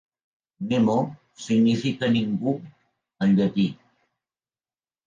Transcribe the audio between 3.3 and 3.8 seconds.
llatí.